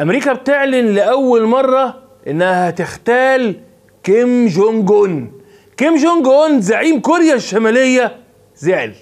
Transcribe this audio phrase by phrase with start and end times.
[0.00, 1.94] أمريكا بتعلن لأول مرة
[2.26, 3.60] إنها هتختال
[4.02, 5.32] كيم جونج اون
[5.76, 8.16] كيم جونج اون زعيم كوريا الشمالية
[8.56, 8.92] زعل.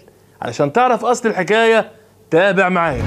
[0.43, 1.91] علشان تعرف أصل الحكاية
[2.31, 3.03] تابع معايا.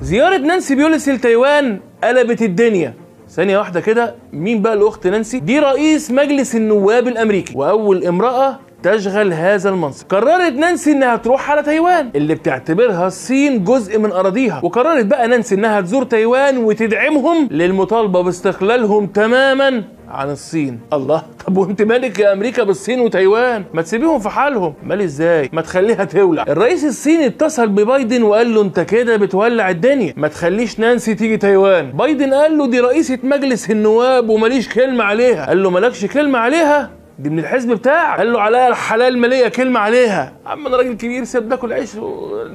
[0.00, 2.94] زيارة نانسي بيلوسي لتايوان قلبت الدنيا.
[3.30, 7.52] ثانية واحدة كده مين بقى الأخت نانسي؟ دي رئيس مجلس النواب الأمريكي.
[7.56, 10.06] وأول امرأة تشغل هذا المنصب.
[10.08, 14.60] قررت نانسي إنها تروح على تايوان اللي بتعتبرها الصين جزء من أراضيها.
[14.62, 20.80] وقررت بقى نانسي إنها تزور تايوان وتدعمهم للمطالبة باستقلالهم تماما عن الصين.
[20.92, 24.74] الله طب وانت مالك يا أمريكا بالصين وتايوان؟ ما تسيبيهم في حالهم.
[24.82, 26.44] مال إزاي؟ ما تخليها تولع.
[26.48, 30.14] الرئيس الصيني اتصل ببايدن وقال له أنت كده بتولع الدنيا.
[30.16, 31.90] ما تخليش نانسي تيجي تايوان.
[31.90, 35.46] بايدن قال له دي رئيسة مجلس النواب وماليش كلمة عليها.
[35.46, 38.18] قال له مالكش كلمة عليها؟ دي من الحزب بتاعك.
[38.18, 40.32] قال له عليا الحلال ماليه كلمة عليها.
[40.46, 41.90] عم أنا راجل كبير سيب ناكل عيش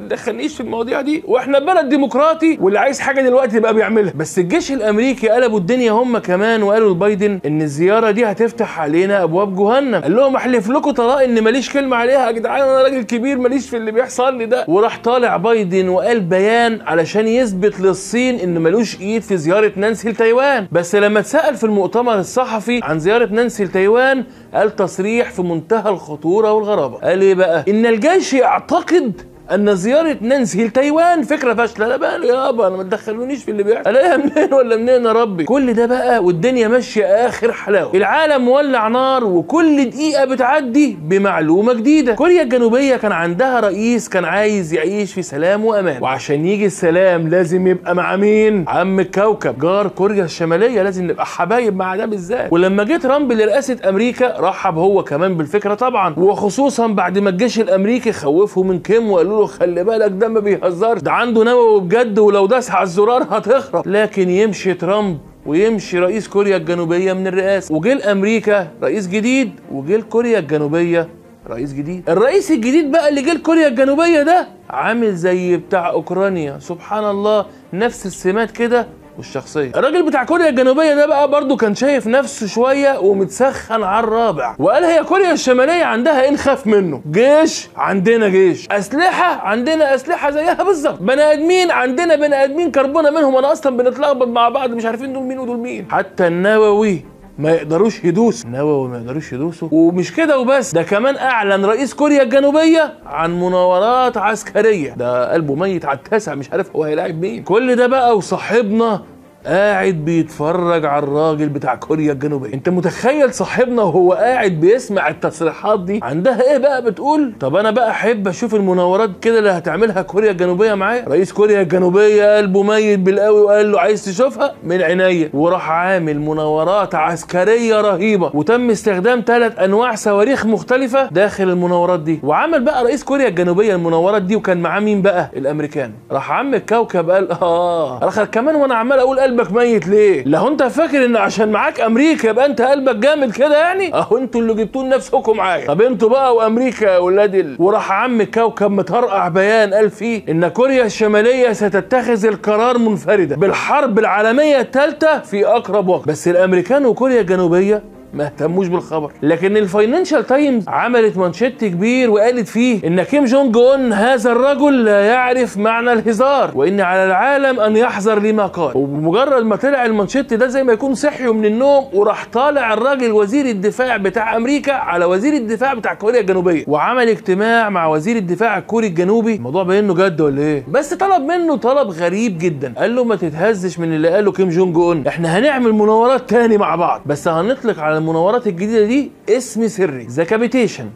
[0.10, 1.24] دخلنيش في المواضيع دي.
[1.28, 4.14] وإحنا بلد ديمقراطي واللي عايز حاجة دلوقتي يبقى بيعملها.
[4.16, 9.56] بس الجيش الأمريكي قلبوا الدنيا هم كمان وقالوا لبايدن إن الزيارة دي هتفتح علينا أبواب
[9.56, 10.02] جهنم.
[10.02, 12.28] قال لهم أحلف لكم طلاق إن ماليش كلمة عليها.
[12.28, 14.66] يا جدعان أنا راجل كبير ماليش في اللي بيحصل لي ده.
[14.68, 20.68] وراح طالع بايدن وقال بيان علشان يثبت للصين إن ملوش إيد في زيارة نانسي لتايوان.
[20.72, 26.52] بس لما اتسأل في المؤتمر الصحفي عن زيارة نانسي لتايوان قال تصريح في منتهى الخطورة
[26.54, 26.98] والغرابة.
[26.98, 29.22] قال إيه بقى؟ إن الجيش يعتقد
[29.54, 31.88] أن زيارة نانسي لتايوان فكرة فاشلة.
[31.88, 33.90] لا بقى يابا أنا ما تدخلونيش في اللي بيحصل.
[33.90, 37.92] الاقيها منين ولا منين يا ربي؟ كل ده بقى والدنيا ماشية آخر حلاوة.
[37.96, 42.14] العالم مولع نار وكل دقيقة بتعدي بمعلومة جديدة.
[42.14, 46.04] كوريا الجنوبية كان عندها رئيس كان عايز يعيش في سلام وأمان.
[46.04, 49.60] وعشان يجي السلام لازم يبقى مع مين؟ عم الكوكب.
[49.60, 52.54] جار كوريا الشمالية لازم نبقى حبايب مع ده بالذات.
[52.54, 56.14] ولما جه ترامب لرئاسة أمريكا رحب هو كمان بالفكرة طبعا.
[56.18, 61.02] وخصوصا بعد ما الجيش الأمريكي خوفه من كيم وقالوا له خلي بالك ده ما بيهزرش.
[61.02, 63.88] ده عنده نووي بجد ولو داس على الزرار هتخرب.
[63.88, 67.76] لكن يمشي ترامب ويمشي رئيس كوريا الجنوبية من الرئاسة.
[67.76, 71.10] وجه لأمريكا رئيس جديد وجه لكوريا الجنوبية
[71.50, 72.10] رئيس جديد.
[72.10, 76.60] الرئيس الجديد بقى اللي جه لكوريا الجنوبية ده عامل زي بتاع أوكرانيا.
[76.60, 78.88] سبحان الله نفس السمات كده
[79.20, 79.72] والشخصية.
[79.76, 84.56] الراجل بتاع كوريا الجنوبية ده بقى برضه كان شايف نفسه شوية ومتسخن على الرابع.
[84.60, 88.68] وقال هي كوريا الشمالية عندها إيه نخاف منه؟ جيش؟ عندنا جيش.
[88.72, 91.00] أسلحة؟ عندنا أسلحة زيها بالظبط.
[91.02, 92.72] بني آدمين؟ عندنا بني آدمين.
[92.72, 93.36] كربونة منهم.
[93.36, 94.70] أنا أصلا بنتلخبط مع بعض.
[94.70, 95.88] مش عارفين دول مين ودول مين.
[95.92, 97.06] حتى النووي
[97.40, 98.50] ما يقدروش يدوسوا.
[98.50, 99.70] النووي ما يقدروش يدوسوا.
[99.72, 104.94] ومش كده وبس ده كمان أعلن رئيس كوريا الجنوبية عن مناورات عسكرية.
[104.94, 107.44] ده قلبه ميت على التاسع مش عارف هو هيلاعب مين.
[107.44, 109.02] كل ده بقى وصاحبنا
[109.46, 112.54] قاعد بيتفرج على الراجل بتاع كوريا الجنوبية.
[112.54, 117.90] انت متخيل صاحبنا وهو قاعد بيسمع التصريحات دي؟ عندها إيه بقى بتقول؟ طب أنا بقى
[117.90, 121.06] احب أشوف المناورات كده اللي هتعملها كوريا الجنوبية معايا.
[121.10, 125.30] رئيس كوريا الجنوبية قلبه ميت بالقوي وقال له عايز تشوفها؟ من عينيا.
[125.34, 128.32] وراح عامل مناورات عسكرية رهيبة.
[128.34, 132.20] وتم استخدام ثلاث انواع صواريخ مختلفة داخل المناورات دي.
[132.24, 134.36] وعمل بقى رئيس كوريا الجنوبية المناورات دي.
[134.36, 135.94] وكان معاه مين بقى؟ الامريكان.
[136.12, 138.08] راح عم الكوكب قال آه.
[138.08, 142.28] اخر كمان وأنا عمال أقول قلبك ميت ليه؟ لو انت فاكر ان عشان معاك أمريكا
[142.30, 146.36] يبقى انت قلبك جامد كده يعني؟ أهو أنتوا اللي جبتوا لنفسكم معايا، طب أنتوا بقى
[146.36, 147.56] وأمريكا يا ولاد ال...
[147.60, 154.60] وراح عم كوكب مطرقع بيان قال فيه إن كوريا الشمالية ستتخذ القرار منفردة بالحرب العالمية
[154.60, 159.12] الثالثة في أقرب وقت، بس الأمريكان وكوريا الجنوبية ما اهتموش بالخبر.
[159.24, 165.06] لكن الفاينانشال تايمز عملت مانشيت كبير وقالت فيه إن كيم جونج اون هذا الرجل لا
[165.06, 168.78] يعرف معنى الهزار وإن على العالم أن يحذر لما قال.
[168.78, 173.46] وبمجرد ما طلع المانشيت ده زي ما يكون صحيوا من النوم وراح طالع الراجل وزير
[173.46, 178.88] الدفاع بتاع أمريكا على وزير الدفاع بتاع كوريا الجنوبية وعمل اجتماع مع وزير الدفاع الكوري
[178.88, 179.36] الجنوبي.
[179.36, 182.74] الموضوع باين إنه جد ولا إيه؟ بس طلب منه طلب غريب جدا.
[182.78, 186.76] قال له ما تتهزش من اللي قاله كيم جونج اون إحنا هنعمل مناورات تاني مع
[186.76, 187.02] بعض.
[187.06, 190.08] بس هنطلق على المناورات الجديدة دي اسم سري.
[190.10, 190.90] decapitation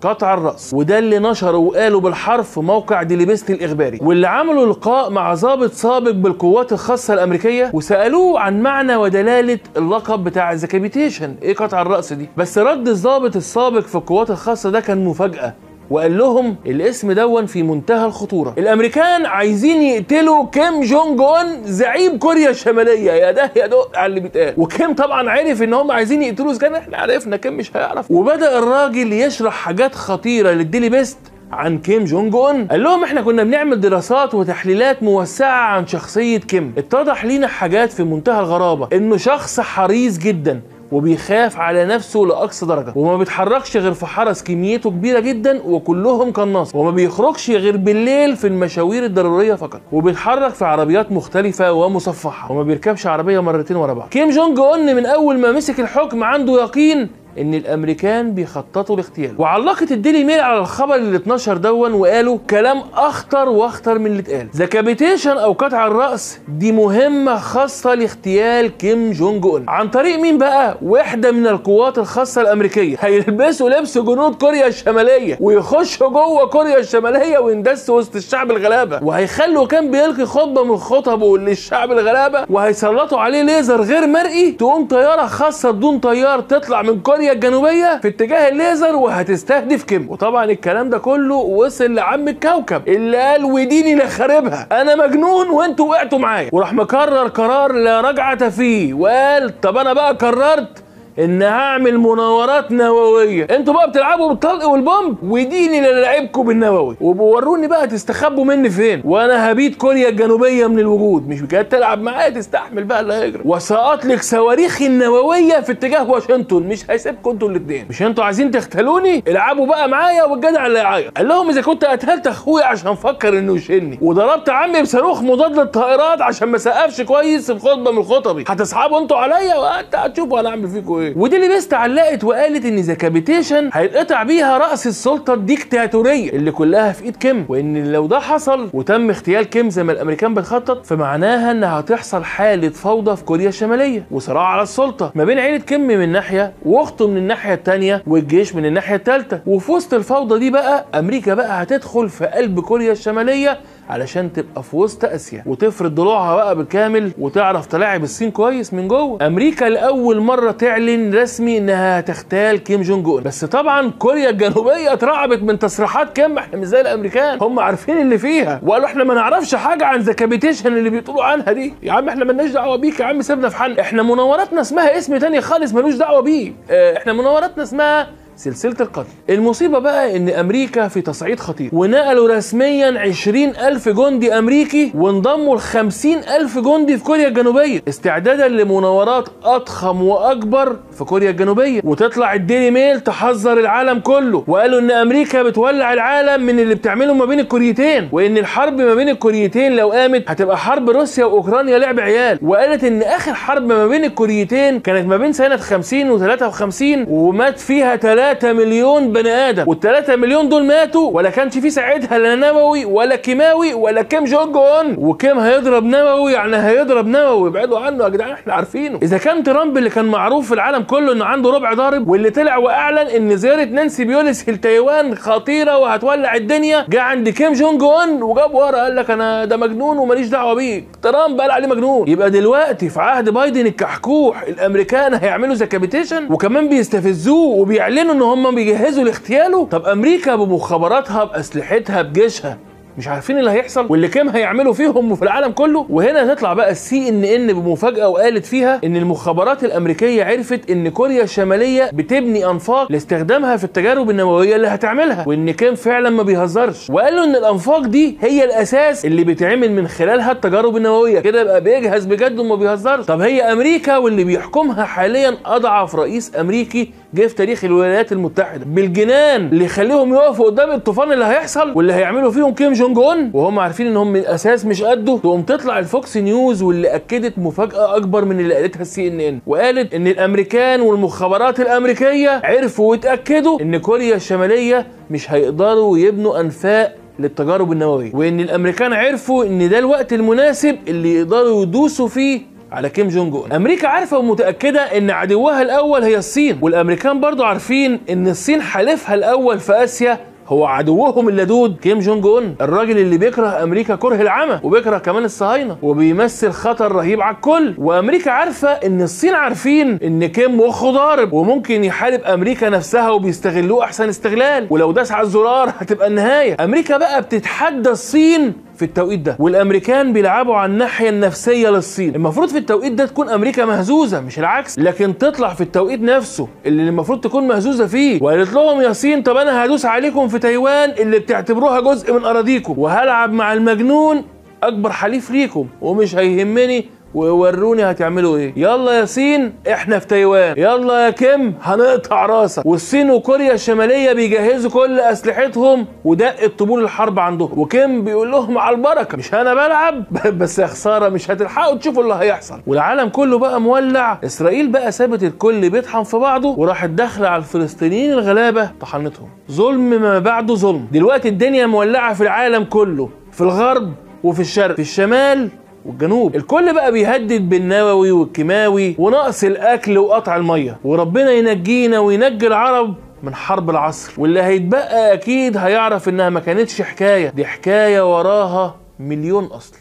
[0.00, 0.74] قطع الرأس.
[0.74, 3.98] وده اللي نشره وقاله بالحرف موقع ديلي بيست الإخباري.
[4.02, 10.52] واللي عملوا لقاء مع ضابط سابق بالقوات الخاصة الأمريكية وسألوه عن معنى ودلالة اللقب بتاع
[10.52, 15.54] decapitation إيه قطع الرأس دي؟ بس رد الضابط السابق في القوات الخاصة ده كان مفاجأة.
[15.90, 18.54] وقال لهم الاسم ده في منتهى الخطورة.
[18.58, 23.12] الأمريكان عايزين يقتلوا كيم جونج أون زعيم كوريا الشمالية.
[23.12, 24.54] يا ده يا دق على اللي بيتقال.
[24.56, 28.10] وكيم طبعا عرف إن هم عايزين يقتلوه إذا كان إحنا عرفنا كيم مش هيعرف.
[28.10, 31.18] وبدأ الراجل يشرح حاجات خطيرة للديلي بيست
[31.52, 32.66] عن كيم جونج أون.
[32.66, 36.74] قال لهم إحنا كنا بنعمل دراسات وتحليلات موسعة عن شخصية كيم.
[36.78, 38.88] اتضح لينا حاجات في منتهى الغرابة.
[38.92, 40.60] إنه شخص حريص جدا.
[40.92, 42.92] وبيخاف على نفسه لأقصى درجة.
[42.96, 48.46] وما بيتحركش غير في حرس كميته كبيرة جدا وكلهم قناص وما بيخرجش غير بالليل في
[48.46, 49.80] المشاوير الضرورية فقط.
[49.92, 52.52] وبيتحرك في عربيات مختلفة ومصفحة.
[52.52, 54.08] وما بيركبش عربية مرتين ورا بعض.
[54.08, 59.34] كيم جونج اون من أول ما مسك الحكم عنده يقين إن الأمريكان بيخططوا لاغتياله.
[59.38, 64.48] وعلقت الديلي ميل على الخبر اللي اتنشر ده وقالوا كلام أخطر وأخطر من اللي اتقال.
[64.56, 69.64] ذا أو قطع الرأس دي مهمة خاصة لاغتيال كيم جونج أون.
[69.68, 72.96] عن طريق مين بقى؟ واحدة من القوات الخاصة الأمريكية.
[73.04, 79.00] هيلبسوا لبس جنود كوريا الشمالية ويخشوا جوه كوريا الشمالية ويندسوا وسط الشعب الغلابة.
[79.02, 85.26] وهيخلوا كان بيلقي خطبة من خطبه للشعب الغلابة وهيسلطوا عليه ليزر غير مرئي تقوم طيارة
[85.26, 90.90] خاصة بدون طيار تطلع من كوريا كوريا الجنوبية في اتجاه الليزر وهتستهدف كيم وطبعا الكلام
[90.90, 96.50] ده كله وصل لعم الكوكب اللي قال وديني لخربها أنا مجنون وأنتوا وقعتوا معايا.
[96.52, 98.94] وراح مكرر قرار لا رجعة فيه.
[98.94, 100.82] وقال طب أنا بقى قررت
[101.18, 103.46] إن هعمل مناورات نووية.
[103.50, 106.96] أنتوا بقى بتلعبوا بالطلق والبومب وديني اللي لعبكم بالنووي.
[107.00, 111.28] وبوروني بقى تستخبوا مني فين؟ وأنا هبيد كوريا الجنوبية من الوجود.
[111.28, 113.42] مش بجد تلعب معايا؟ تستحمل بقى اللي هيجري.
[113.44, 116.62] وساطلق صواريخي النووية في اتجاه واشنطن.
[116.62, 121.16] مش هيسيبكم أنتوا الاثنين مش أنتوا عايزين تختلوني العبوا بقى معايا والجدع اللي يعيط.
[121.16, 123.98] قال لهم إذا كنت قتلت أخويا عشان فكر إنه يشيلني.
[124.02, 128.44] وضربت عمي بصاروخ مضاد للطائرات عشان ما سقفش كويس في خطبة من خطبي.
[128.48, 131.05] هتصحابوا أنتوا عليا وأنتوا هتشوفوا أنا اعمل فيكم إيه.
[131.16, 137.04] وال Daily Beast علقت وقالت إن decapitation هيتقطع بيها رأس السلطة الديكتاتورية اللي كلها في
[137.04, 141.64] إيد كيم وإن لو ده حصل وتم اغتيال كيم زي ما الأمريكان بتخطط فمعناها ان
[141.64, 146.52] هتحصل حالة فوضى في كوريا الشمالية وصراع على السلطة ما بين عيلة كيم من ناحية
[146.64, 151.62] وأخته من الناحية الثانية والجيش من الناحية الثالثه وفي وسط الفوضى دي بقى أمريكا بقى
[151.62, 153.58] هتدخل في قلب كوريا الشمالية
[153.90, 159.26] علشان تبقى في وسط آسيا وتفرض ضلوعها بقى بالكامل وتعرف تلاعب الصين كويس من جوه.
[159.26, 163.22] أمريكا لأول مرة تعلن رسمي إنها هتغتال كيم جونج أون.
[163.22, 167.38] بس طبعا كوريا الجنوبية اترعبت من تصريحات كيم إحنا مش زي الأمريكان.
[167.40, 168.60] هم عارفين اللي فيها.
[168.62, 171.74] وقالوا إحنا ما نعرفش حاجة عن decapitation اللي بيقولوا عنها دي.
[171.82, 175.16] يا عم إحنا مالناش دعوة بيك يا عم سيبنا في حل إحنا مناوراتنا اسمها اسم
[175.16, 176.52] تاني خالص ملوش دعوة بيه.
[176.70, 178.06] آه إحنا مناوراتنا اسمها
[178.36, 179.08] سلسلة القتل.
[179.30, 181.70] المصيبة بقى إن أمريكا في تصعيد خطير.
[181.72, 187.82] ونقلوا رسميا 20 ألف جندي أمريكي وانضموا ل 50 ألف جندي في كوريا الجنوبية.
[187.88, 191.80] استعدادا لمناورات أضخم وأكبر في كوريا الجنوبية.
[191.84, 194.44] وتطلع ال Daily Mail تحذر العالم كله.
[194.46, 198.08] وقالوا إن أمريكا بتولع العالم من اللي بتعمله ما بين الكوريتين.
[198.12, 202.38] وإن الحرب ما بين الكوريتين لو قامت هتبقى حرب روسيا وأوكرانيا لعب عيال.
[202.42, 207.96] وقالت إن آخر حرب ما بين الكوريتين كانت ما بين سنة 50 و53 ومات فيها
[207.96, 212.84] 3 3 مليون بني آدم وال3 مليون دول ماتوا ولا كانش في ساعتها لا نووي
[212.84, 214.94] ولا كيماوي ولا كيم جونج اون.
[214.98, 218.98] وكيم هيضرب نووي يعني هيضرب نووي ابعدوا عنه يا جدعان إحنا عارفينه.
[219.02, 222.56] إذا كان ترامب اللي كان معروف في العالم كله إنه عنده ربع ضارب واللي طلع
[222.56, 228.54] وأعلن إن زيارة نانسي بيلوسي لتايوان خطيرة وهتولع الدنيا جه عند كيم جونج اون وجاب
[228.54, 232.08] ورا قال لك أنا ده مجنون وماليش دعوة بيك ترامب قال عليه مجنون.
[232.08, 239.04] يبقى دلوقتي في عهد بايدن الكحكوح الأمريكان هيعملوا decapitation وكمان بيستفزوه وبيعلنوا إن هم بيجهزوا
[239.04, 242.58] لاغتياله؟ طب أمريكا بمخابراتها بأسلحتها بجيشها.
[242.98, 247.08] مش عارفين اللي هيحصل؟ واللي كيم هيعمله فيهم في العالم كله؟ وهنا تطلع بقى ال
[247.08, 253.64] CNN بمفاجأة وقالت فيها إن المخابرات الأمريكية عرفت إن كوريا الشمالية بتبني أنفاق لاستخدامها في
[253.64, 256.90] التجارب النووية اللي هتعملها وإن كيم فعلا ما بيهزرش.
[256.90, 261.20] وقالوا إن الأنفاق دي هي الأساس اللي بيتعمل من خلالها التجارب النووية.
[261.20, 263.06] كده يبقى بيجهز بجد وما بيهزرش.
[263.06, 268.64] طب هي أمريكا واللي بيحكمها حاليا أضعف رئيس أمريكي جه في تاريخ الولايات المتحدة.
[268.64, 273.30] بالجنان اللي يخليهم يقفوا قدام الطوفان اللي هيحصل واللي هيعمله فيهم كيم جونج اون.
[273.34, 275.18] وهم عارفين انهم من الاساس مش قده.
[275.18, 279.94] تقوم تطلع ال Fox News واللي أكدت مفاجأة أكبر من اللي قالتها ال CNN وقالت
[279.94, 288.10] إن الأمريكان والمخابرات الأمريكية عرفوا واتأكدوا إن كوريا الشمالية مش هيقدروا يبنوا أنفاق للتجارب النووية.
[288.14, 292.40] وإن الأمريكان عرفوا إن ده الوقت المناسب اللي يقدروا يدوسوا فيه
[292.72, 293.52] على كيم جونج أون.
[293.52, 299.58] أمريكا عارفة ومتأكدة إن عدوها الأول هي الصين والأمريكان برضو عارفين إن الصين حليفها الأول
[299.58, 300.18] في آسيا
[300.48, 302.56] هو عدوهم اللدود كيم جونج أون.
[302.60, 307.74] الراجل اللي بيكره أمريكا كره العمى وبيكره كمان الصهاينة وبيمثل خطر رهيب على الكل.
[307.78, 314.08] وأمريكا عارفة إن الصين عارفين إن كيم مخه ضارب وممكن يحارب أمريكا نفسها وبيستغلوه أحسن
[314.08, 314.66] استغلال.
[314.70, 316.56] ولو داس على الزرار هتبقى النهاية.
[316.64, 319.36] أمريكا بقى بتتحدى الصين في التوقيت ده.
[319.38, 322.14] والأمريكان بيلعبوا على الناحية النفسية للصين.
[322.14, 324.78] المفروض في التوقيت ده تكون أمريكا مهزوزة مش العكس.
[324.78, 329.36] لكن تطلع في التوقيت نفسه اللي المفروض تكون مهزوزة فيه وقالت لهم يا صين طب
[329.36, 334.22] أنا هدوس عليكم في تايوان اللي بتعتبروها جزء من أراضيكم وهلعب مع المجنون
[334.62, 336.84] أكبر حليف ليكم ومش هيهمني
[337.16, 340.54] ووروني هتعملوا إيه؟ يلا يا صين إحنا في تايوان.
[340.58, 342.66] يلا يا كيم هنقطع راسك.
[342.66, 347.58] والصين وكوريا الشمالية بيجهزوا كل أسلحتهم ودق طبول الحرب عندهم.
[347.58, 350.04] وكيم بيقول لهم على البركة مش أنا بلعب؟
[350.38, 352.60] بس يا خسارة مش هتلحقوا تشوفوا اللي هيحصل.
[352.66, 354.18] والعالم كله بقى مولع.
[354.24, 359.28] إسرائيل بقى سابت الكل بيطحن في بعضه وراحت داخلة على الفلسطينيين الغلابة طحنتهم.
[359.52, 360.86] ظلم ما بعده ظلم.
[360.92, 363.92] دلوقتي الدنيا مولعة في العالم كله في الغرب
[364.24, 364.74] وفي الشرق.
[364.74, 365.48] في الشمال
[365.86, 366.36] والجنوب.
[366.36, 370.78] الكل بقى بيهدد بالنووي والكيماوي ونقص الأكل وقطع المية.
[370.84, 374.12] وربنا ينجينا وينجي العرب من حرب العصر.
[374.18, 377.28] واللي هيتبقى أكيد هيعرف إنها ما كانتش حكاية.
[377.28, 379.76] دي حكاية وراها مليون أصل.